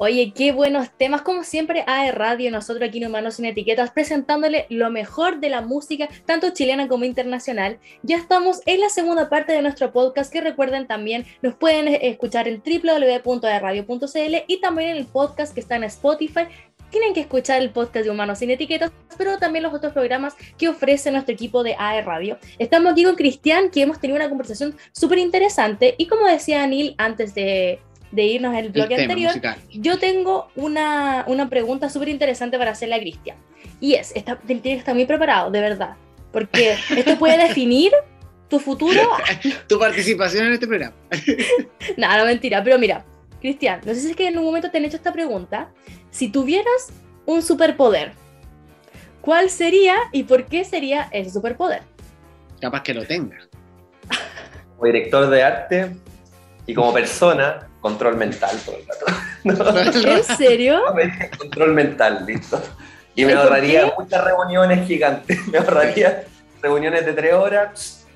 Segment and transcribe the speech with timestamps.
[0.00, 4.66] Oye, qué buenos temas, como siempre, AE Radio, nosotros aquí en Humanos Sin Etiquetas, presentándole
[4.68, 7.80] lo mejor de la música, tanto chilena como internacional.
[8.04, 12.46] Ya estamos en la segunda parte de nuestro podcast, que recuerden también, nos pueden escuchar
[12.46, 16.42] en www.aeradio.cl y también en el podcast que está en Spotify.
[16.90, 20.68] Tienen que escuchar el podcast de Humanos Sin Etiquetas, pero también los otros programas que
[20.68, 22.38] ofrece nuestro equipo de AE Radio.
[22.60, 26.94] Estamos aquí con Cristian, que hemos tenido una conversación súper interesante y como decía Anil
[26.98, 27.80] antes de
[28.10, 29.32] de irnos al bloque anterior,
[29.70, 33.36] yo tengo una, una pregunta súper interesante para hacerle a Cristian.
[33.80, 35.96] Y es, está, tiene que estar muy preparado, de verdad.
[36.32, 37.92] Porque esto puede definir
[38.48, 39.00] tu futuro.
[39.66, 40.94] tu participación en este programa.
[41.96, 42.62] no, no, mentira.
[42.64, 43.04] Pero mira,
[43.40, 45.70] Cristian, no sé si es que en un momento te han hecho esta pregunta.
[46.10, 46.92] Si tuvieras
[47.26, 48.12] un superpoder,
[49.20, 51.82] ¿cuál sería y por qué sería ese superpoder?
[52.60, 53.36] Capaz que lo tenga.
[54.76, 55.96] Como director de arte
[56.68, 59.98] y como persona, control mental todo el rato.
[60.06, 60.82] ¿En serio?
[61.38, 62.62] control mental, listo.
[63.14, 65.46] Y me ahorraría muchas reuniones gigantes.
[65.48, 66.24] Me ahorraría
[66.62, 68.06] reuniones de tres horas.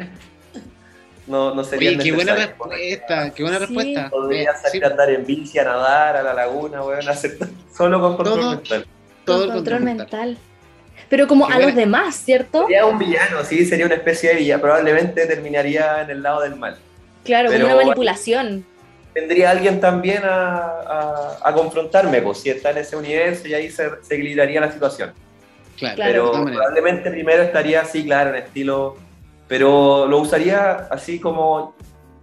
[1.27, 4.11] No, no sería qué buena respuesta, qué buena respuesta.
[4.11, 7.39] Podría salir a andar en bici, a nadar, a la laguna, weón, hacer
[7.75, 8.87] solo con control mental.
[9.25, 10.39] Todo el control, mental.
[11.09, 12.63] Pero como a los demás, ¿cierto?
[12.67, 14.61] Sería un villano, sí, sería una especie de villano.
[14.61, 16.77] Probablemente terminaría en el lado del mal.
[17.25, 18.65] Claro, como una manipulación
[19.15, 23.91] vendría alguien también a, a, confrontarme, pues si está en ese universo y ahí se,
[24.03, 25.13] se equilibraría la situación.
[25.77, 28.97] Claro, pero probablemente primero estaría así, claro, en estilo,
[29.49, 31.75] pero lo usaría así como,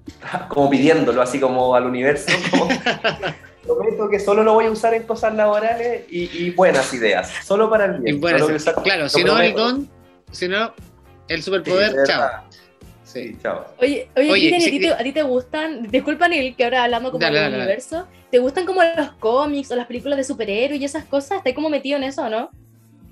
[0.48, 2.32] como pidiéndolo, así como al universo.
[3.64, 7.86] prometo que solo lo voy a usar en cosas laborales y, buenas ideas, solo para
[7.86, 8.20] el bien.
[8.20, 9.90] claro, si no el don,
[10.32, 10.74] si no
[11.28, 12.44] el superpoder, chao.
[13.12, 13.66] Sí, chao.
[13.80, 18.38] Oye, oye, ¿a, ti te, gustan, disculpa Neil, que ahora hablamos como del universo, ¿te
[18.38, 21.40] gustan como los cómics o las películas de superhéroes y esas cosas?
[21.40, 22.52] ¿Estás como metido en eso o no?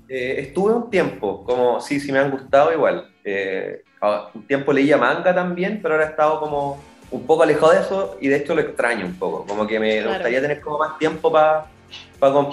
[0.08, 3.10] Eh, estuve un tiempo, como sí, sí me han gustado igual.
[3.24, 3.82] Eh,
[4.34, 6.80] un tiempo leía manga también, pero ahora he estado como
[7.10, 9.46] un poco alejado de eso y de hecho lo extraño un poco.
[9.48, 11.66] Como que me gustaría tener como más tiempo para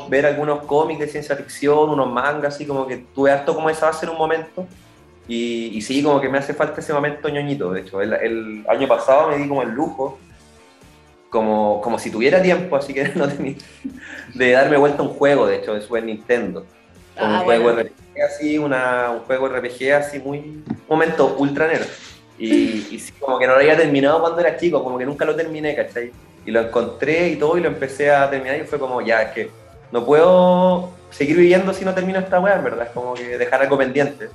[0.10, 3.86] ver algunos cómics de ciencia ficción, unos mangas, así como que tuve harto como esa
[3.86, 4.68] base en un momento
[5.28, 7.72] y, sí, como que me hace falta ese momento ñoñito.
[7.72, 10.20] De hecho, el, año pasado me di como el lujo,
[11.30, 13.56] como, como si tuviera tiempo, así que no tenía,
[14.34, 16.66] de darme vuelta un juego, de hecho, de Super Nintendo.
[17.18, 20.64] Ah, un juego RPG así, una, un juego RPG así muy...
[20.88, 21.88] momento ultra nerd.
[22.38, 25.26] Y, y sí, como que no lo había terminado cuando era chico, como que nunca
[25.26, 26.12] lo terminé, ¿cachai?
[26.46, 29.32] Y lo encontré y todo y lo empecé a terminar y fue como, ya, es
[29.32, 29.50] que
[29.92, 32.86] no puedo seguir viviendo si no termino esta weá, ¿verdad?
[32.86, 34.30] Es como que dejar algo pendiente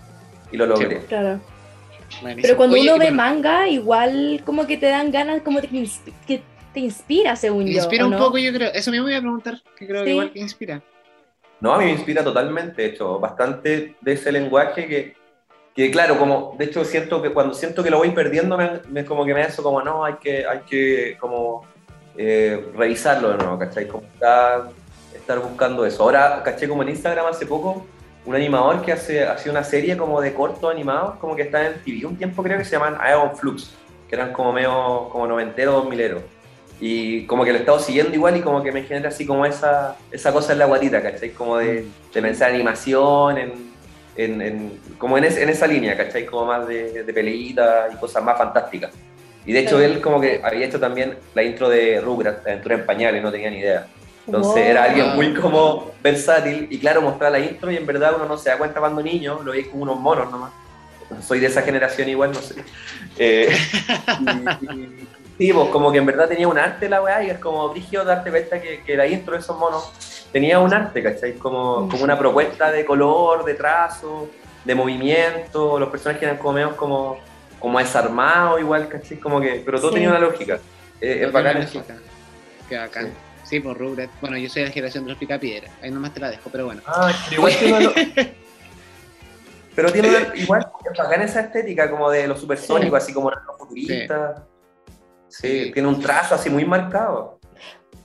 [0.53, 1.01] y lo logré.
[1.07, 1.41] Claro.
[2.43, 7.37] Pero cuando uno ve manga, igual como que te dan ganas, como que te inspira,
[7.37, 7.79] según yo.
[7.79, 8.71] Inspira un poco, yo creo.
[8.73, 10.83] Eso mismo voy a preguntar, que creo que igual que inspira.
[11.61, 15.15] No, a mí me inspira totalmente, de hecho, bastante de ese lenguaje que,
[15.75, 18.57] que claro, como, de hecho, siento que cuando siento que lo voy perdiendo,
[18.89, 21.67] me, como que me eso como, no, hay que, hay que como
[22.17, 23.87] eh, revisarlo de nuevo, ¿cachai?
[23.87, 24.71] Como estar,
[25.15, 26.03] estar buscando eso.
[26.03, 27.87] Ahora, caché como en Instagram hace poco,
[28.31, 31.83] un animador que hace, hace una serie como de cortos animados, como que está en
[31.83, 33.73] TV un tiempo creo que se llaman Aeon Flux,
[34.09, 36.23] que eran como medio como noventeros, dos mileros.
[36.81, 39.45] Y como que lo he estado siguiendo igual y como que me genera así como
[39.45, 41.31] esa, esa cosa en la guatita, ¿cachai?
[41.31, 42.13] Como de, mm.
[42.15, 43.53] de pensar animación, en,
[44.17, 46.25] en, en como en, en, esa línea, ¿cachai?
[46.25, 47.55] Como más de, de y
[47.99, 48.93] cosas más fantásticas.
[49.45, 52.87] Y de hecho él como que había hecho también la intro de Rugrats, Aventura en
[52.87, 53.89] Pañales, no tenía ni idea.
[54.27, 58.27] Entonces era alguien muy como versátil y claro, mostrar la intro y en verdad uno
[58.27, 60.53] no se da cuenta cuando niño, lo veis como unos monos nomás.
[61.27, 62.57] Soy de esa generación igual, no sé.
[63.19, 63.55] Eh,
[65.39, 68.05] y, pues, como que en verdad tenía un arte la weá y es como brígido
[68.05, 69.93] darte cuenta que, que, la intro de esos monos
[70.33, 71.35] tenía un arte, ¿cachai?
[71.35, 74.29] Como, como una propuesta de color, de trazo,
[74.65, 77.19] de movimiento, los personajes eran como medio como,
[77.59, 79.19] como desarmados igual, ¿cachai?
[79.19, 80.59] Como que, pero todo tenía una lógica.
[81.01, 81.67] Eh, es bacán.
[82.69, 83.07] Qué bacán.
[83.07, 83.11] Sí,
[83.59, 84.13] por Rugrats.
[84.21, 85.73] Bueno, yo soy de la generación de los picapiedras.
[85.83, 86.83] Ahí nomás te la dejo, pero bueno.
[86.87, 88.35] Ah, pero igual tiene
[89.75, 90.67] Pero tiene igual
[90.97, 94.43] bacán esa estética como de los supersónicos, así como los futuristas.
[95.29, 95.71] Sí.
[95.73, 97.39] tiene un trazo así muy marcado.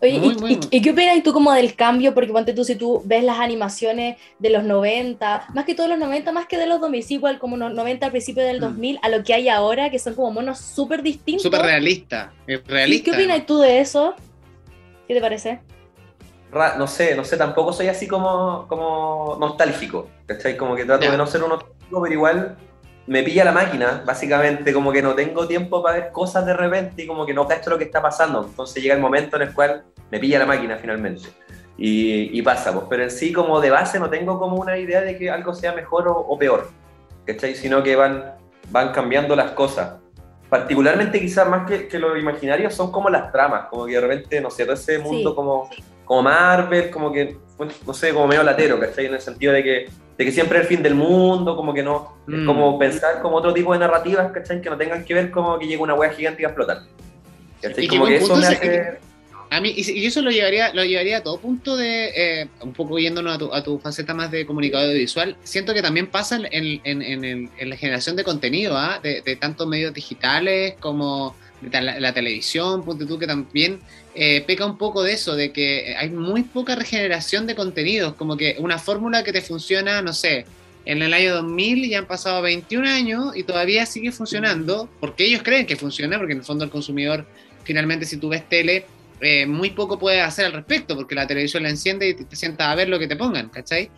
[0.01, 2.13] Oye, y, qué opinas tú como del cambio?
[2.13, 5.97] Porque ponte tú, si tú ves las animaciones de los 90, más que todos los
[5.97, 8.99] 90, más que de los 2000, igual como los 90 al principio del 2000, mm.
[9.01, 11.43] a lo que hay ahora, que son como monos súper distintos.
[11.43, 12.33] Súper realista,
[12.67, 13.11] realista.
[13.11, 14.15] ¿Qué opinas tú de eso?
[15.07, 15.59] ¿Qué te parece?
[16.77, 20.55] no sé, no sé, tampoco soy así como, como nostálgico, ¿cachai?
[20.55, 22.57] Como que trato de no ser un nostálgico, pero igual
[23.07, 27.03] me pilla la máquina, básicamente, como que no tengo tiempo para ver cosas de repente
[27.03, 28.45] y como que no cacho lo que está pasando.
[28.45, 31.27] Entonces llega el momento en el cual me pilla la máquina finalmente.
[31.77, 35.17] y, pasa, pues, pero en sí como de base no tengo como una idea de
[35.17, 36.69] que algo sea mejor o, peor,
[37.25, 37.53] ¿cachai?
[37.55, 38.33] Sino que van,
[38.69, 40.04] van cambiando las cosas.
[40.59, 44.39] Particularmente quizás más que, que lo imaginario son como las tramas, como que de repente,
[44.39, 45.69] no sé, todo ese mundo como,
[46.05, 47.37] como Marvel, como que,
[47.85, 49.07] no sé, como medio latero, ¿cachai?
[49.07, 51.83] En el sentido de que, de que siempre es el fin del mundo, como que
[51.83, 52.45] no, es mm.
[52.45, 54.61] como pensar como otro tipo de narrativas, ¿cachai?
[54.61, 56.83] Que no tengan que ver como que llega una wea gigante y va a explotar.
[57.61, 57.87] ¿cachai?
[57.89, 58.99] como que eso me hace...
[59.49, 62.97] A mí, y, eso lo llevaría, lo llevaría a todo punto de, eh, un poco
[62.99, 66.81] yéndonos a tu, a tu, faceta más de comunicador audiovisual, siento que también pasa en,
[66.83, 68.99] en, en, en la generación de contenido, ¿ah?
[69.01, 71.35] de, de tantos medios digitales como
[71.71, 73.79] la, televisión, ponte tú que también
[74.13, 78.37] eh, peca un poco de eso, de que hay muy poca regeneración de contenidos, como
[78.37, 80.45] que una fórmula que te funciona, no sé,
[80.85, 85.41] en el año 2000 ya han pasado 21 años y todavía sigue funcionando, porque ellos
[85.43, 87.25] creen que funciona, porque en el fondo el consumidor,
[87.63, 88.85] finalmente si tú ves tele,
[89.21, 92.67] eh, muy poco puedes hacer al respecto, porque la televisión la enciende y te, sientas
[92.67, 93.89] a ver lo que te pongan, ¿cachai?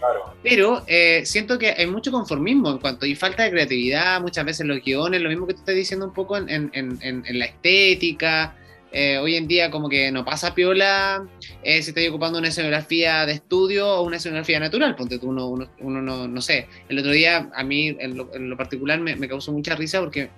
[0.44, 4.68] Pero eh, siento que hay mucho conformismo en cuanto y falta de creatividad, muchas veces
[4.68, 7.46] los guiones, lo mismo que tú estás diciendo un poco en, en, en, en la
[7.46, 8.56] estética.
[8.92, 11.28] Eh, hoy en día como que no pasa piola
[11.62, 15.70] si estoy ocupando una escenografía de estudio o una escenografía natural, ponte tú uno, uno,
[15.80, 16.68] uno no, no, sé.
[16.88, 20.30] El otro día a mí en lo, particular me, me causó mucha risa porque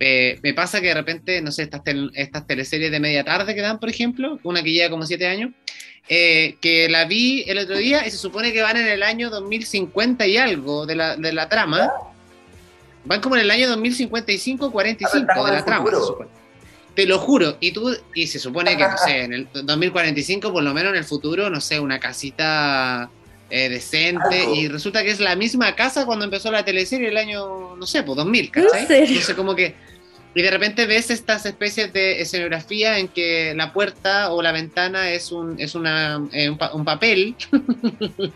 [0.00, 1.82] me pasa que de repente, no sé, estas,
[2.14, 5.50] estas teleseries de media tarde que dan, por ejemplo, una que lleva como siete años,
[6.08, 9.28] eh, que la vi el otro día y se supone que van en el año
[9.28, 11.90] 2050 y algo de la, de la trama.
[13.04, 15.90] Van como en el año 2055, 45 de la trama,
[16.94, 17.58] Te lo juro.
[17.60, 20.98] Y tú, y se supone que, no sé, en el 2045, por lo menos en
[20.98, 23.10] el futuro, no sé, una casita
[23.50, 27.76] eh, decente, y resulta que es la misma casa cuando empezó la teleserie el año,
[27.76, 28.86] no sé, pues 2000, ¿cachai?
[28.88, 29.74] Entonces como que
[30.32, 35.10] y de repente ves estas especies de escenografía en que la puerta o la ventana
[35.10, 37.34] es un, es una, eh, un, papel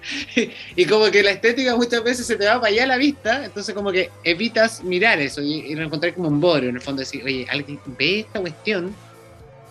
[0.76, 3.44] y como que la estética muchas veces se te va para allá a la vista,
[3.44, 6.98] entonces como que evitas mirar eso y, lo encontré como un borio, en el fondo
[7.00, 8.92] decir, oye, alguien ve esta cuestión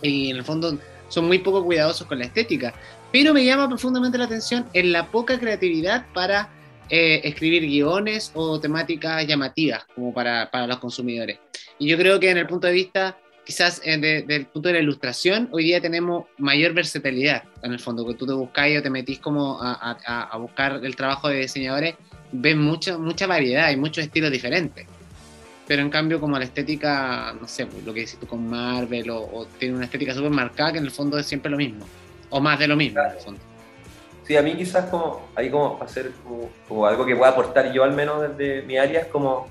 [0.00, 0.78] y en el fondo
[1.10, 2.72] son muy poco cuidadosos con la estética.
[3.14, 6.48] Pero me llama profundamente la atención en la poca creatividad para
[6.90, 11.38] eh, escribir guiones o temáticas llamativas como para, para los consumidores.
[11.78, 13.16] Y yo creo que en el punto de vista,
[13.46, 17.78] quizás eh, desde el punto de la ilustración, hoy día tenemos mayor versatilidad, en el
[17.78, 21.42] fondo, que tú te buscáis o te metís como a, a, buscar el trabajo de
[21.42, 21.94] diseñadores,
[22.32, 24.88] ves mucha, mucha variedad y muchos estilos diferentes.
[25.68, 29.08] Pero en cambio, como la estética, no sé, pues, lo que dices tú con Marvel,
[29.10, 31.86] o, tiene una estética súper marcada, que en el fondo es siempre lo mismo,
[32.30, 33.00] o más de lo mismo.
[34.24, 36.12] Sí, a mí quizás como, ahí como hacer
[36.68, 39.48] como, algo que pueda aportar yo al menos desde mi área es como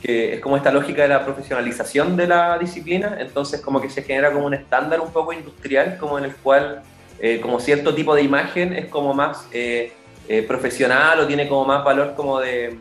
[0.00, 4.02] que es como esta lógica de la profesionalización de la disciplina, entonces como que se
[4.02, 6.82] genera como un estándar un poco industrial, como en el cual
[7.20, 9.92] eh, como cierto tipo de imagen es como más eh,
[10.28, 12.76] eh, profesional o tiene como más valor como de,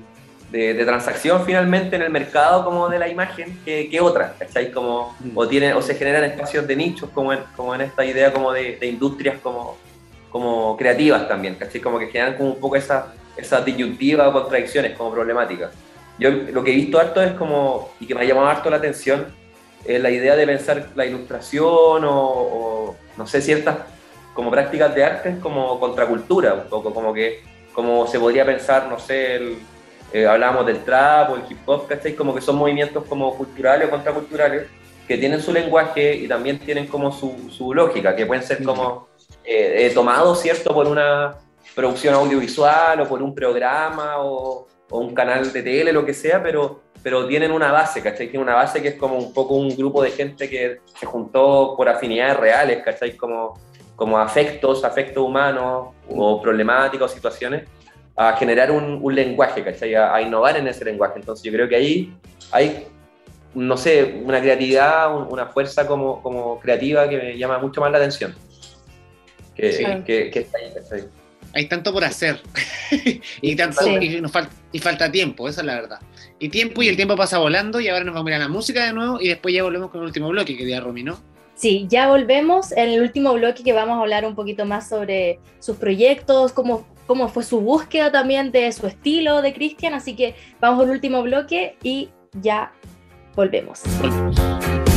[0.52, 4.72] de, transacción finalmente en el mercado como de la imagen que, que otra, ¿cachai?
[4.72, 5.38] Como, mm.
[5.38, 8.52] o, tiene, o se generan espacios de nichos como en, como en esta idea como
[8.52, 9.78] de, de industrias como,
[10.30, 11.80] como creativas también, ¿cachai?
[11.80, 15.72] Como que generan como un poco esa, esa disyuntiva o contradicciones como problemáticas.
[16.20, 18.78] Yo lo que he visto harto es como, y que me ha llamado harto la
[18.78, 19.28] atención,
[19.86, 23.78] es la idea de pensar la ilustración o, no sé, ciertas
[24.34, 27.42] como prácticas de arte como contracultura, un poco como que
[27.74, 29.58] como se podría pensar, no sé, el,
[30.14, 32.16] eh, hablábamos del trap o el hip hop, ¿cachai?
[32.16, 34.68] Como que son movimientos como culturales o contraculturales
[35.08, 39.08] que tienen su lenguaje y también tienen como su, su lógica, que pueden ser como
[39.44, 41.36] eh, eh, tomados, ¿cierto?, por una
[41.76, 46.44] producción audiovisual o por un programa o, o un canal de tele, lo que sea,
[46.44, 48.28] pero, pero tienen una base, ¿cachai?
[48.28, 51.74] Tienen una base que es como un poco un grupo de gente que se juntó
[51.78, 53.16] por afinidades reales, ¿cachai?
[53.16, 53.60] Como,
[53.96, 57.68] como afectos, afectos humanos o problemáticas o situaciones,
[58.16, 59.96] a generar un, un lenguaje, ¿cachai?
[59.96, 61.20] A, innovar en ese lenguaje.
[61.20, 62.14] Entonces yo creo que ahí
[62.52, 62.88] hay,
[63.54, 67.98] no sé, una creatividad, una fuerza como, como creativa que me llama mucho más la
[67.98, 68.36] atención.
[69.56, 71.10] Que, que, que está ahí, ¿cachai?
[71.54, 72.40] hay tanto por hacer
[73.42, 76.00] y, tanto, y, nos falta, y falta tiempo, esa es la verdad.
[76.40, 78.86] Y tiempo y el tiempo pasa volando y ahora nos vamos a mirar la música
[78.86, 81.20] de nuevo y después ya volvemos con el último bloque que día Romy, ¿no?
[81.56, 85.40] Sí, ya volvemos en el último bloque que vamos a hablar un poquito más sobre
[85.60, 90.34] sus proyectos, cómo, cómo fue su búsqueda también de su estilo de Cristian, así que
[90.62, 92.72] vamos al último bloque y ya
[93.36, 93.82] volvemos.
[94.00, 94.91] volvemos.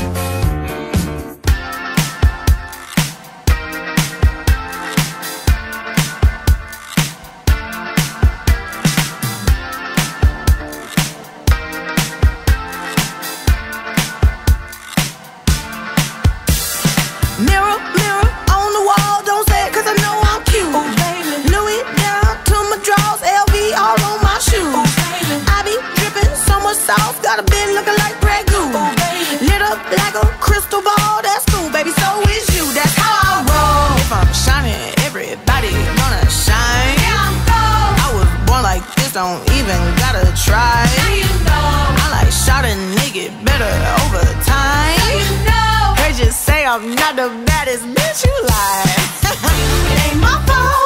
[46.96, 48.98] Not the baddest bitch you like.
[50.12, 50.83] ain't my fault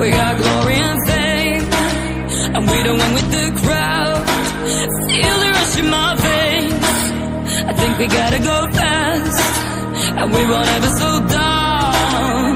[0.00, 1.64] We got glory and fame,
[2.54, 4.24] and we don't win with the crowd.
[5.10, 6.84] Feel the rush in my veins.
[7.68, 9.42] I think we gotta go fast,
[10.18, 12.52] and we won't ever slow down.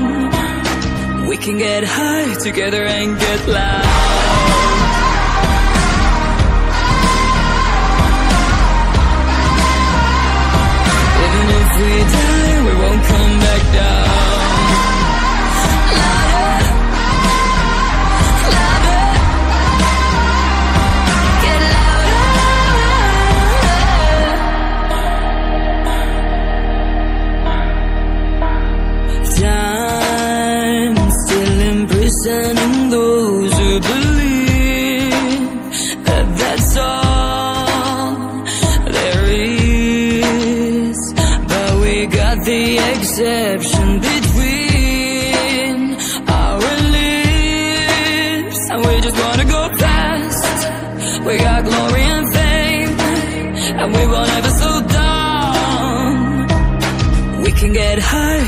[1.29, 4.34] We can get high together and get loud.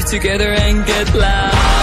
[0.06, 1.75] Together and get loud.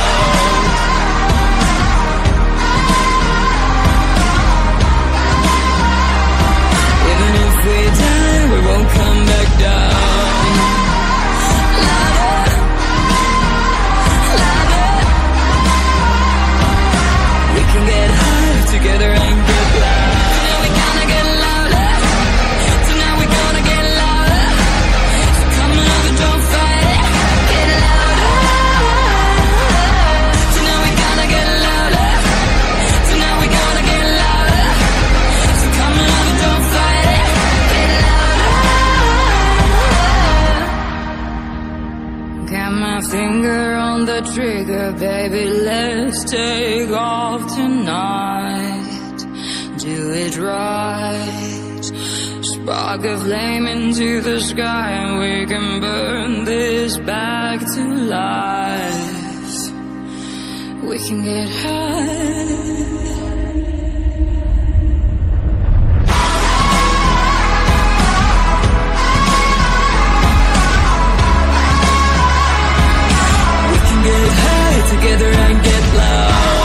[52.63, 59.72] Spark a flame into the sky, and we can burn this back to life.
[60.82, 62.53] We can get high.
[73.72, 76.62] We can get high together and get ya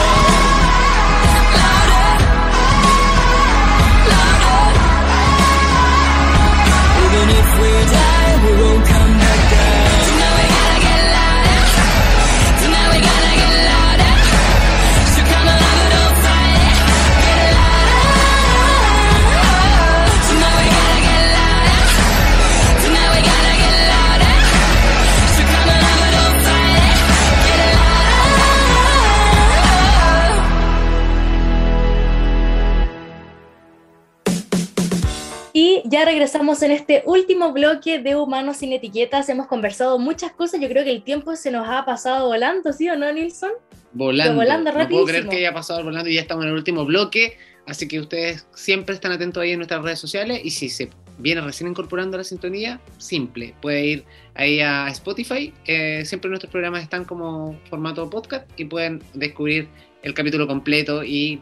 [36.29, 39.31] regresamos en este último bloque de Humanos sin Etiquetas.
[39.31, 40.61] Hemos conversado muchas cosas.
[40.61, 43.53] Yo creo que el tiempo se nos ha pasado volando, ¿sí o no, Nilsson?
[43.95, 44.35] Volando.
[44.35, 47.39] volando no puedo creer que haya pasado volando y ya estamos en el último bloque.
[47.65, 50.43] Así que ustedes siempre están atentos ahí en nuestras redes sociales.
[50.45, 53.55] Y si se viene recién incorporando a la sintonía, simple.
[53.63, 54.05] Puede ir
[54.35, 55.55] ahí a Spotify.
[55.65, 59.67] Eh, siempre nuestros programas están como formato podcast y pueden descubrir
[60.03, 61.41] el capítulo completo y.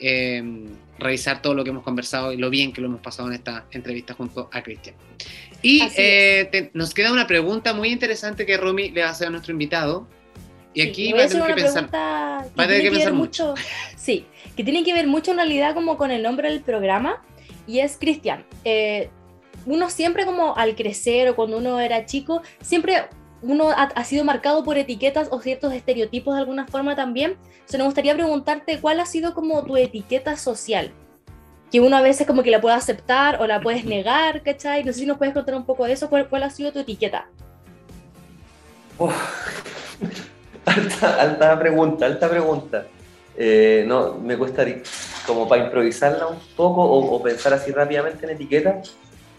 [0.00, 0.42] Eh,
[0.98, 3.66] revisar todo lo que hemos conversado y lo bien que lo hemos pasado en esta
[3.70, 4.96] entrevista junto a Cristian.
[5.62, 9.30] Y eh, nos queda una pregunta muy interesante que Romy le va a hacer a
[9.30, 10.06] nuestro invitado.
[10.74, 13.54] Y aquí va a tener que pensar, va a tener que pensar mucho.
[13.96, 17.22] Sí, que tiene que ver mucho en realidad como con el nombre del programa.
[17.66, 18.44] Y es Cristian.
[18.64, 19.10] Eh,
[19.66, 23.08] uno siempre como al crecer o cuando uno era chico, siempre
[23.42, 27.36] uno ha, sido marcado por etiquetas o ciertos estereotipos de alguna forma también.
[27.52, 30.90] Entonces, me gustaría preguntarte cuál ha sido como tu etiqueta social,
[31.70, 34.82] que uno a veces como que la puede aceptar o la puedes negar, ¿cachai?
[34.84, 37.28] No sé si nos puedes contar un poco de eso, cuál, ha sido tu etiqueta.
[40.66, 42.86] alta, pregunta, alta pregunta.
[43.36, 44.66] Eh, no, me cuesta
[45.24, 48.82] como para improvisarla un poco o, pensar así rápidamente en etiqueta.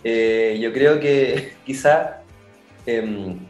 [0.05, 2.21] Eh, yo creo que quizá
[2.85, 3.48] em,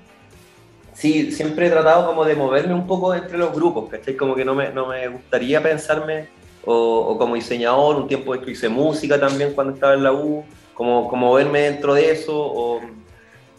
[0.99, 4.15] sí, siempre he tratado como de moverme un poco entre los grupos, ¿cachai?
[4.17, 6.27] Como que no me, no me gustaría pensarme
[6.65, 10.43] o, como diseñador, un tiempo de que hice música también cuando estaba en la U,
[10.73, 12.81] como, como verme dentro de eso, o,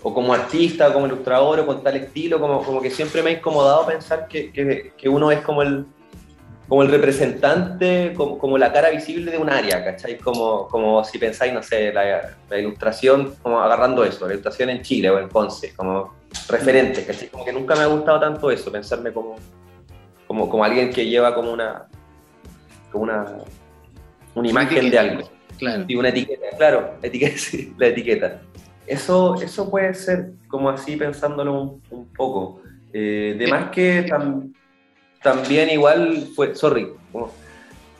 [0.03, 3.33] o como artista, como ilustrador, o con tal estilo, como, como que siempre me ha
[3.33, 5.87] incomodado pensar que, que, que uno es como el,
[6.69, 10.19] como el representante, como, como, la cara visible de un área, ¿cachai?
[10.19, 14.83] Como, como si pensáis, no sé, la, la, ilustración, como agarrando eso, la ilustración en
[14.83, 17.29] Chile o en Ponce, como referente, ¿cachai?
[17.29, 19.37] Como que nunca me ha gustado tanto eso, pensarme como,
[20.27, 21.87] como, como alguien que lleva como una,
[22.91, 23.27] como una,
[24.35, 25.31] una imagen de algo.
[25.59, 25.85] Claro.
[25.87, 28.41] Y una etiqueta, claro, etiqueta, sí, la etiqueta.
[28.87, 32.63] Eso, eso puede ser como así pensándolo un, poco.
[32.93, 34.11] Eh, de más que
[35.23, 36.89] también igual fue, sorry,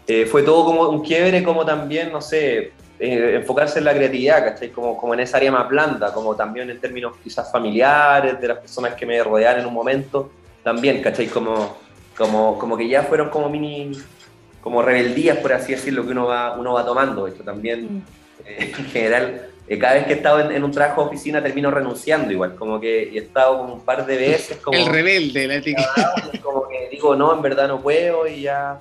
[0.07, 4.45] eh, fue todo como un quiebre, como también, no sé, eh, enfocarse en la creatividad,
[4.45, 4.69] ¿cachai?
[4.69, 8.59] Como, como en esa área más blanda, como también en términos quizás familiares, de las
[8.59, 10.31] personas que me rodean en un momento,
[10.63, 11.27] también, ¿cachai?
[11.29, 11.79] Como,
[12.15, 13.93] como, como que ya fueron como mini,
[14.61, 17.27] como rebeldías, por así decirlo, que uno va, uno va tomando.
[17.27, 18.03] Esto también, mm.
[18.45, 21.71] eh, en general, eh, cada vez que he estado en, un trabajo de oficina termino
[21.71, 24.77] renunciando igual, como que he estado como un par de veces como...
[24.77, 26.13] El rebelde, la etiqueta.
[26.43, 28.79] Como que digo, no, en verdad no puedo y ya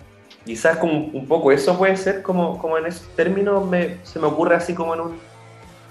[0.50, 4.26] quizás como un poco eso puede ser como, como en esos términos me, se me
[4.26, 5.20] ocurre así como en un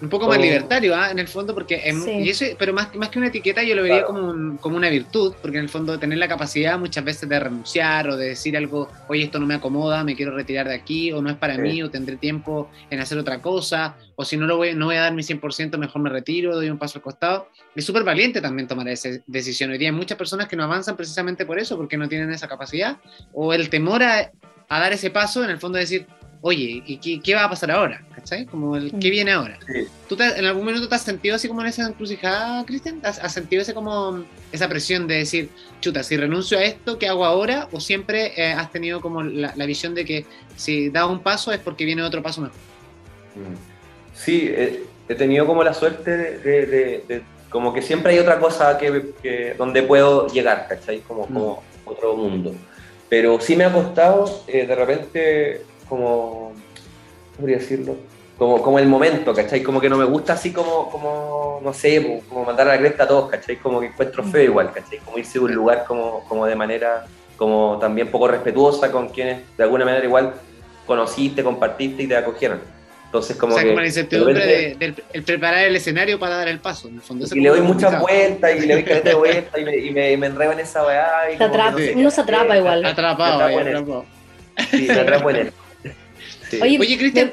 [0.01, 1.11] un poco más libertario, ¿ah?
[1.11, 1.83] en el fondo, porque
[2.23, 5.35] y eso, pero más, más que una etiqueta yo lo vería como, como una virtud,
[5.43, 8.89] porque en el fondo tener la capacidad muchas veces de renunciar o de decir algo,
[9.09, 11.83] oye, esto no me acomoda, me quiero retirar de aquí, o no es para mí,
[11.83, 15.01] o tendré tiempo en hacer otra cosa, o si no lo voy, no voy a
[15.01, 17.49] dar mi 100%, mejor me retiro, doy un paso al costado.
[17.75, 19.71] Es súper valiente también tomar esa decisión.
[19.71, 22.47] Hoy día hay muchas personas que no avanzan precisamente por eso, porque no tienen esa
[22.47, 22.99] capacidad,
[23.33, 24.31] o el temor a,
[24.69, 26.07] a dar ese paso, en el fondo decir,
[26.41, 28.03] oye, ¿y qué, va a pasar ahora?
[28.15, 28.47] ¿Cachai?
[28.47, 29.11] Como el qué mm.
[29.11, 29.59] viene ahora.
[30.09, 33.01] ¿Tú en algún momento te has sentido así como en esa encrucijada, Cristian?
[33.03, 35.51] ¿Has, sentido ese como esa presión de decir,
[35.81, 37.69] chuta, si renuncio a esto, ¿qué hago ahora?
[37.73, 40.27] ¿O siempre eh, has tenido como la, visión de que
[40.57, 42.57] si das un paso es porque viene otro paso mejor?
[43.35, 43.57] Mm.
[44.15, 44.53] Sí,
[45.09, 50.27] he tenido como la suerte de, como que siempre hay otra cosa que, donde puedo
[50.29, 51.01] llegar, ¿cachai?
[51.01, 51.27] Como, mm.
[51.27, 52.55] como otro mundo.
[53.09, 56.53] Pero sí me ha costado eh, de repente como,
[57.35, 57.97] ¿cómo podría decirlo?
[58.39, 59.63] como, como el momento, ¿cachai?
[59.63, 63.03] Como que no me gusta así como, como no sé, como mandar a la cresta
[63.03, 63.57] a todos, ¿cachai?
[63.57, 64.99] Como que encuentro feo igual, ¿cachai?
[65.01, 69.43] Como irse a un lugar como, como de manera, como también poco respetuosa con quienes
[69.57, 70.35] de alguna manera igual
[70.87, 72.61] conociste, compartiste y te acogieron.
[73.09, 73.71] Entonces, como o sea, que.
[73.71, 76.89] como la incertidumbre de, de, el preparar el escenario para dar el paso.
[76.89, 79.65] En el fondo, y le doy muchas vueltas y le doy caleta de vueltas y
[79.65, 81.31] me, y me, me enredo en esa weá.
[81.33, 82.59] Y atrapa, no sé uno se atrapa qué.
[82.59, 82.85] igual.
[82.85, 84.05] Atrapado, atrapado.
[84.71, 85.53] Sí, me atrapo en él.
[86.51, 86.61] Sí.
[86.61, 87.33] Oye, Oye Cristian.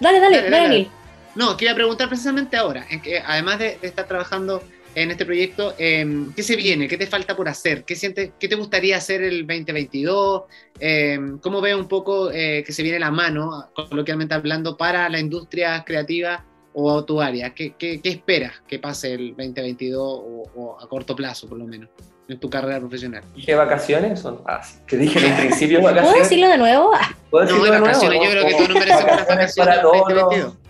[0.00, 0.88] Dale, dale, dale.
[1.36, 5.74] No, quería preguntar precisamente ahora, en que además de, de estar trabajando en este proyecto,
[5.78, 6.88] eh, ¿qué se viene?
[6.88, 7.84] ¿Qué te falta por hacer?
[7.84, 10.42] ¿Qué, sientes, qué te gustaría hacer el 2022?
[10.78, 15.18] Eh, ¿Cómo ves un poco eh, que se viene la mano, coloquialmente hablando, para la
[15.18, 17.50] industria creativa o tu área?
[17.50, 21.66] ¿Qué, qué, qué esperas que pase el 2022 o, o, a corto plazo, por lo
[21.66, 21.88] menos,
[22.28, 23.24] en tu carrera profesional?
[23.34, 24.20] ¿Dije vacaciones?
[24.20, 26.10] Son, ah, sí, que dije en un principio vacaciones.
[26.10, 26.90] ¿Puedo decirlo de nuevo?
[27.30, 28.24] ¿Puedo no, decirlo de vacaciones, nuevo?
[28.24, 30.28] yo creo que tú no mereces unas vacaciones para el 2022.
[30.28, 30.64] todos los,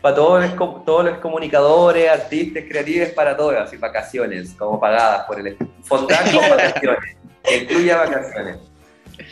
[0.00, 5.40] para todos los, todos los comunicadores, artistas, creativos, para todos, así vacaciones, como pagadas por
[5.40, 8.58] el Fondar con vacaciones, que incluya vacaciones.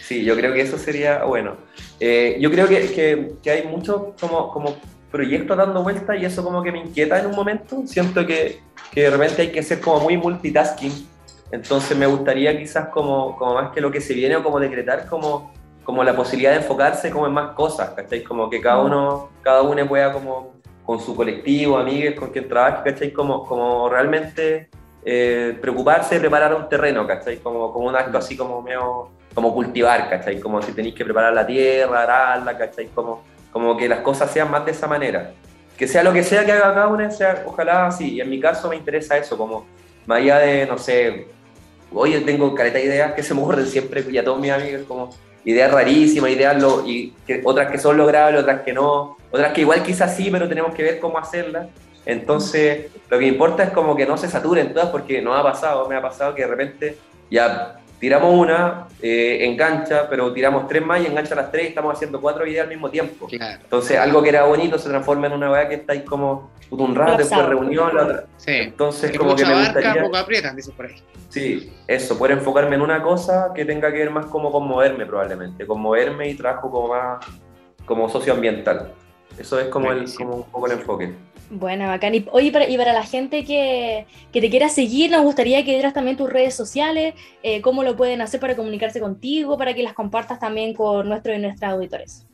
[0.03, 1.57] Sí, yo creo que eso sería bueno.
[2.01, 4.77] Eh, yo creo que, que, que, hay muchos como, como
[5.11, 7.83] proyectos dando vueltas y eso como que me inquieta en un momento.
[7.87, 8.61] Siento que,
[8.93, 11.09] que de repente hay que ser como muy multitasking.
[11.53, 15.07] Entonces me gustaría quizás como, como más que lo que se viene o como decretar
[15.07, 15.53] como
[15.85, 18.25] como la posibilidad de enfocarse como en más cosas, ¿cachai?
[18.25, 22.91] Como que cada uno, cada uno pueda como con su colectivo, amigos, con quien trabaje,
[22.91, 23.13] ¿cachai?
[23.13, 24.69] Como, como realmente
[25.05, 27.39] eh, preocuparse de preparar un terreno, ¿cachai?
[27.39, 30.41] Como, como un acto así como medio, como cultivar, ¿cachai?
[30.41, 32.89] Como si tenéis que preparar la tierra, ararla, ¿cachai?
[32.89, 35.33] Como, como que las cosas sean más de esa manera.
[35.77, 38.15] Que sea lo que sea que haga cada uno, sea, ojalá así.
[38.15, 39.67] Y en mi caso me interesa eso, como
[40.07, 41.29] más allá de, no sé,
[41.93, 44.83] hoy tengo caleta de ideas que se me ocurren siempre y a todos mis amigos,
[44.87, 45.11] como
[45.45, 49.61] ideas rarísimas, ideas lo, y que, otras que son logrables, otras que no, otras que
[49.63, 51.69] igual quizás sí, pero tenemos que ver cómo hacerlas.
[52.07, 55.89] Entonces, lo que importa es como que no se saturen todas, porque no ha pasado,
[55.89, 56.99] me ha pasado que de repente
[57.31, 61.95] ya tiramos una, eh, engancha, pero tiramos tres más y engancha las tres y estamos
[61.95, 63.27] haciendo cuatro ideas al mismo tiempo.
[63.27, 63.63] Claro.
[63.63, 66.95] Entonces, algo que era bonito se transforma en una weá que está ahí como un
[66.95, 68.25] rato, después reunión, la otra.
[68.37, 68.53] Sí.
[68.53, 70.03] Entonces, que como que me barca, gustaría...
[70.03, 70.97] poco aprietan, dice por ahí.
[71.31, 75.07] Sí, eso, poder enfocarme en una cosa que tenga que ver más como con moverme
[75.07, 77.25] probablemente, con moverme y trabajo como más
[77.87, 78.93] como socioambiental.
[79.39, 81.15] Eso es como, el, como un poco el enfoque.
[81.51, 82.15] Bueno, bacán.
[82.15, 85.73] Y, oye, para, y para la gente que, que, te quiera seguir, nos gustaría que
[85.73, 89.83] dieras también tus redes sociales, eh, cómo lo pueden hacer para comunicarse contigo, para que
[89.83, 92.27] las compartas también con nuestros y nuestras auditores.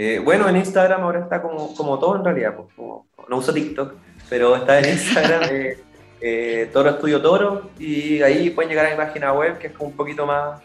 [0.00, 3.52] Eh, bueno, en Instagram ahora está como, como todo en realidad, pues, como, no uso
[3.52, 3.94] TikTok,
[4.30, 5.78] pero está en Instagram eh,
[6.20, 9.90] eh, Toro Estudio Toro y ahí pueden llegar a mi página web que es como
[9.90, 10.60] un poquito más,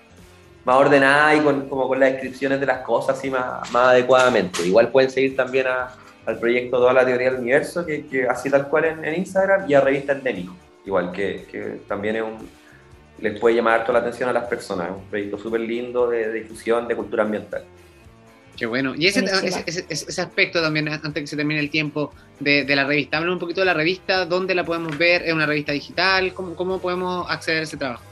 [0.65, 4.67] más ordenada y con, como con las descripciones de las cosas así más, más adecuadamente.
[4.67, 8.49] Igual pueden seguir también a, al proyecto Toda la Teoría del Universo, que, que así
[8.49, 10.55] tal cual en, en, Instagram, y a Revista Endémico,
[10.85, 12.49] igual que, que también es un,
[13.19, 16.27] les puede llamar harto la atención a las personas, es un proyecto súper lindo de,
[16.29, 17.63] de difusión de cultura ambiental.
[18.55, 18.93] Qué bueno.
[18.95, 22.75] Y ese, ese, ese, ese, aspecto también, antes que se termine el tiempo de, de
[22.75, 25.71] la revista, habla un poquito de la revista, dónde la podemos ver, es una revista
[25.71, 28.03] digital, cómo, cómo podemos acceder a ese trabajo.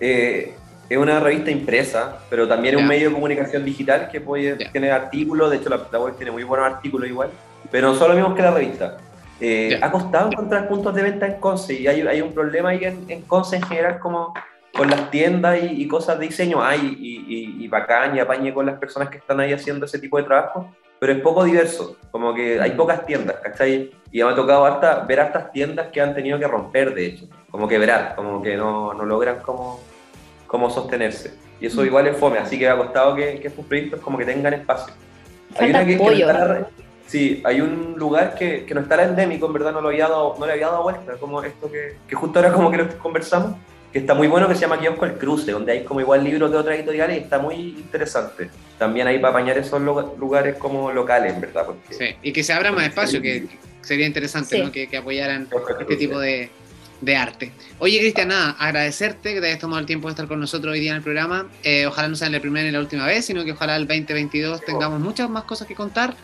[0.00, 0.54] Eh,
[0.88, 4.72] es una revista impresa, pero también es un medio de comunicación digital que puede yeah.
[4.72, 7.30] tener artículos, de hecho la, la, web tiene muy buenos artículos igual,
[7.70, 8.98] pero no son lo mismo que la revista.
[9.40, 9.86] Eh, yeah.
[9.86, 13.04] Ha costado encontrar puntos de venta en Conce y hay, hay un problema ahí en,
[13.08, 14.34] en Conce en general como
[14.74, 18.52] con las tiendas y, y, cosas de diseño hay y, y, y, bacán y apañe
[18.52, 21.96] con las personas que están ahí haciendo ese tipo de trabajo, pero es poco diverso,
[22.10, 23.92] como que hay pocas tiendas, ¿cachai?
[24.10, 27.26] Y me ha tocado harta, ver hartas tiendas que han tenido que romper, de hecho,
[27.50, 29.80] como quebrar, como que no, no logran como,
[30.54, 31.34] como sostenerse.
[31.60, 34.24] Y eso igual es fome, así que ha costado que, que estos proyectos como que
[34.24, 34.94] tengan espacio.
[35.58, 36.66] Hay una que, que no
[37.08, 40.36] Sí, hay un lugar que, que no está endémico, en verdad no, lo había dado,
[40.38, 43.56] no le había dado vuelta, como esto que, que justo ahora como que lo conversamos,
[43.92, 46.52] que está muy bueno, que se llama Kiosco El Cruce, donde hay como igual libros
[46.52, 48.48] de otras editoriales y está muy interesante.
[48.78, 51.66] También hay para apañar esos lugares como locales, ¿verdad?
[51.66, 53.48] Porque, sí, y que se abra más espacio, que
[53.80, 54.62] sería interesante, sí.
[54.62, 54.70] ¿no?
[54.70, 55.48] Que, que, apoyaran
[55.80, 56.48] este tipo de,
[57.00, 57.52] de arte.
[57.78, 60.80] Oye, Cristian, nada, agradecerte que te hayas tomado el tiempo de estar con nosotros hoy
[60.80, 61.48] día en el programa.
[61.62, 64.62] Eh, ojalá no sea la primera ni la última vez, sino que ojalá el 2022
[64.64, 66.14] tengamos muchas más cosas que contar.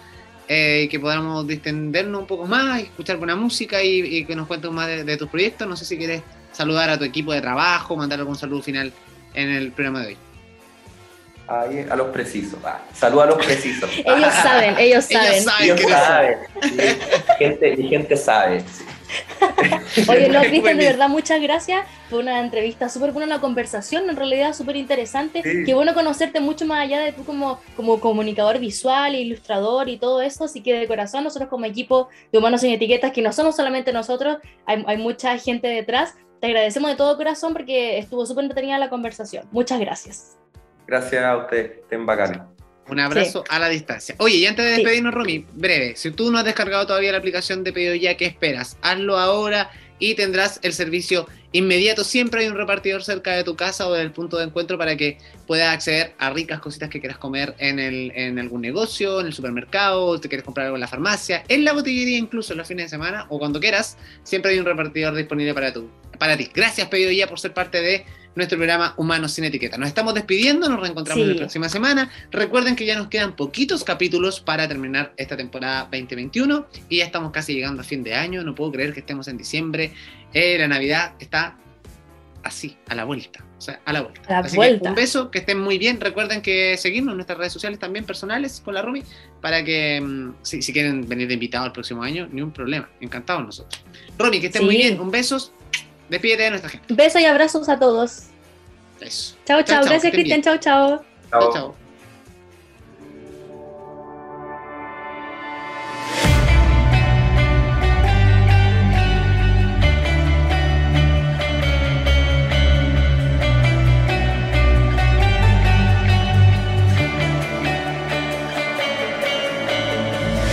[0.53, 4.69] Eh, que podamos distendernos un poco más, escuchar buena música y, y que nos cuentes
[4.73, 5.69] más de, de tus proyectos.
[5.69, 8.93] No sé si quieres saludar a tu equipo de trabajo, mandar algún saludo final
[9.35, 10.17] en el programa de hoy.
[11.47, 12.61] Ahí, a los precisos.
[12.65, 13.91] Ah, saludos a los precisos.
[13.97, 15.33] ellos saben, ellos saben.
[15.33, 15.79] Ellos saben.
[15.79, 16.39] Ellos saben.
[16.63, 16.99] Sí.
[17.39, 18.61] gente, mi gente sabe.
[18.61, 18.85] Sí.
[20.09, 21.87] Oye, no, Cristian, de verdad, muchas gracias.
[22.09, 25.43] Fue una entrevista súper buena, una conversación en realidad súper interesante.
[25.43, 30.23] Qué bueno conocerte mucho más allá de tú como, como comunicador visual, ilustrador y todo
[30.23, 30.45] eso.
[30.45, 33.93] Así que de corazón, nosotros como equipo de Humanos sin Etiquetas, que no somos solamente
[33.93, 36.15] nosotros, hay, hay mucha gente detrás.
[36.41, 39.47] Te agradecemos de todo corazón porque estuvo súper entretenida la conversación.
[39.53, 40.39] Muchas gracias.
[40.87, 42.50] Gracias a usted, estén bacanes.
[42.91, 44.15] Un abrazo a la distancia.
[44.19, 47.65] Oye, y antes de despedirnos, Romy, breve, si tú no has descargado todavía la aplicación
[47.65, 48.77] de pedido ya, ¿qué esperas?
[48.83, 52.03] Hazlo ahora y tendrás el servicio inmediato.
[52.05, 55.19] Siempre hay un repartidor cerca de tu casa o del punto de encuentro para que
[55.47, 59.33] puedas acceder a ricas cositas que quieras comer en, el, en algún negocio, en el
[59.33, 62.87] supermercado, te quieres comprar algo en la farmacia, en la botillería incluso en los fines
[62.87, 63.97] de semana o cuando quieras.
[64.25, 66.51] Siempre hay un repartidor disponible para, tu, para ti.
[66.53, 69.77] Gracias, pedido ya, por ser parte de nuestro programa Humanos sin Etiqueta.
[69.77, 72.11] Nos estamos despidiendo, nos reencontramos la próxima semana.
[72.31, 77.33] Recuerden que ya nos quedan poquitos capítulos para terminar esta temporada 2021 y ya estamos
[77.33, 78.43] casi llegando a fin de año.
[78.43, 79.93] No puedo creer que estemos en diciembre.
[80.33, 81.57] Eh, la Navidad está
[82.43, 83.45] así, a la vuelta.
[83.59, 84.39] O sea, a la vuelta.
[84.39, 86.01] Así Que un beso, que estén muy bien.
[86.01, 89.03] Recuerden que seguirnos en nuestras redes sociales también personales con la Rumi
[89.43, 92.89] para que mm, si, quieren venir de invitado el próximo año, ni un problema.
[93.01, 93.85] Encantados nosotros.
[94.19, 94.99] Rumi, que estén muy bien.
[94.99, 95.53] Un beso
[96.11, 96.93] Despídete de nuestra gente.
[96.93, 98.25] Besos y abrazos a todos.
[99.01, 99.37] Eso.
[99.47, 99.85] Chao, chao.
[99.85, 100.43] Gracias, Cristian.
[100.43, 101.05] Chao, chao.
[101.31, 101.75] Chao, chao.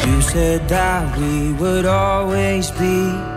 [0.05, 3.36] You said that we would always be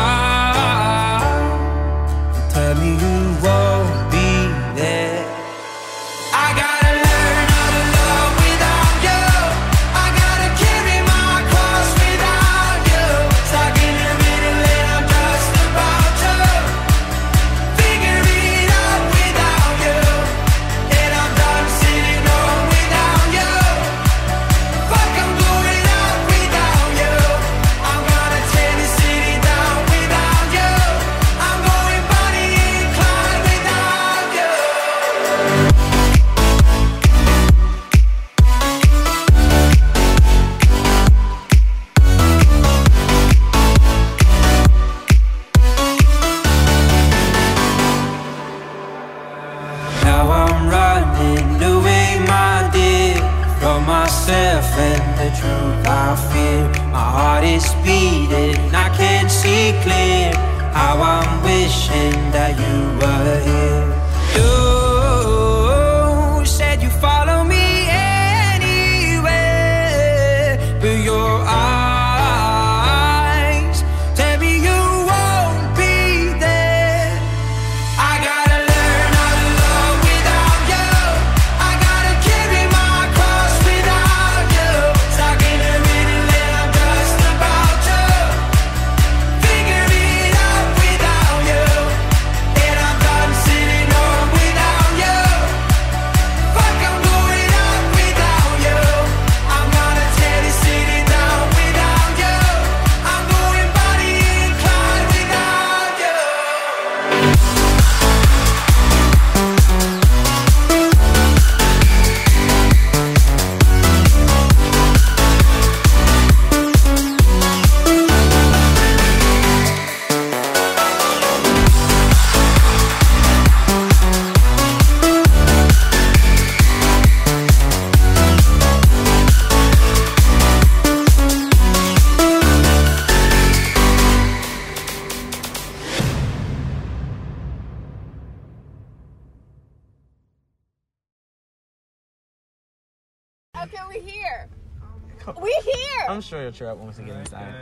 [145.27, 147.53] up once we get inside.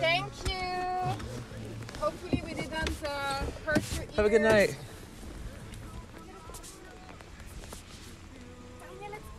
[0.00, 0.54] Thank you.
[2.00, 2.72] Hopefully we didn't
[3.04, 4.14] uh, hurt your ears.
[4.16, 4.76] Have a good night.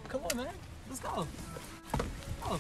[0.08, 0.54] Come on, man.
[0.90, 1.28] Let's go.
[2.44, 2.60] Oh.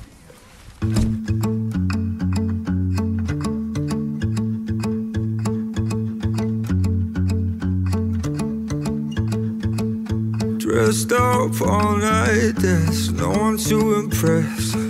[10.57, 14.84] Dressed up all night, there's no one to impress.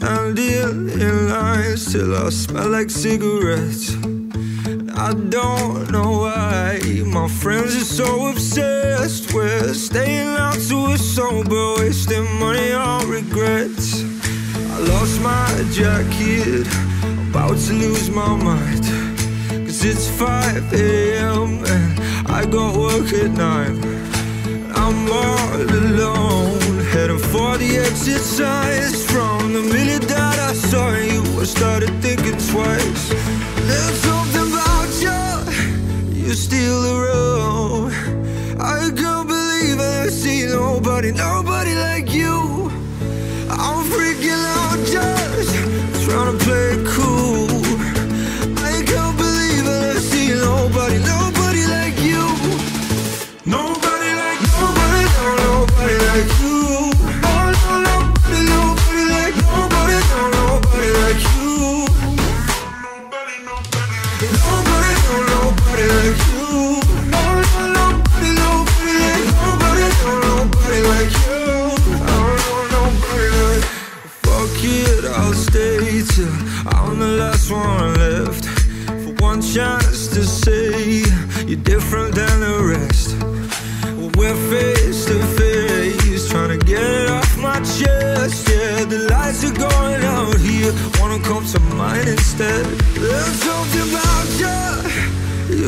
[0.00, 3.94] Standing in line, eyes till I smell like cigarettes.
[4.96, 11.74] I don't know why my friends are so obsessed with staying out to a sober,
[11.76, 14.02] wasting money on regrets.
[14.72, 16.66] I lost my jacket,
[17.28, 18.84] about to lose my mind.
[19.66, 21.62] Cause it's 5 a.m.
[21.66, 24.00] and I got work at 9.
[24.74, 26.59] I'm all alone,
[26.92, 29.04] heading for the exit signs.
[29.10, 33.04] From the minute that I saw you, I started thinking twice.
[33.68, 35.22] There's something about you,
[36.24, 37.92] you steal the road.
[38.58, 42.70] I can't believe I never see nobody, nobody like you.
[43.50, 45.54] I'm freaking out just
[46.04, 47.29] trying to play it cool.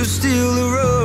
[0.03, 1.02] You steal the road.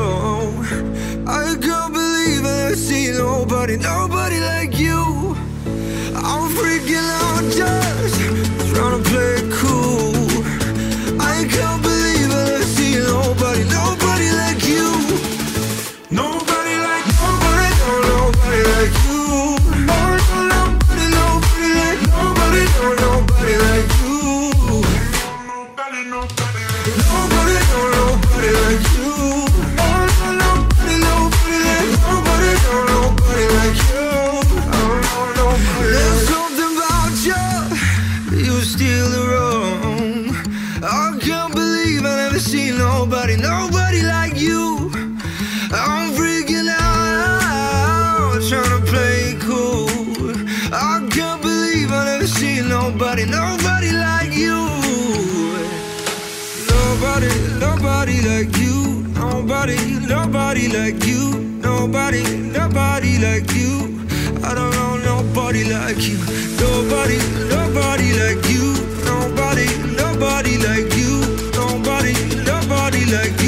[60.91, 61.33] like you.
[61.59, 63.99] Nobody, nobody like you.
[64.41, 66.17] I don't know nobody like you.
[66.61, 67.17] Nobody,
[67.49, 68.73] nobody like you.
[69.03, 69.67] Nobody,
[70.01, 71.11] nobody like you.
[71.59, 72.13] Nobody,
[72.45, 73.46] nobody like you.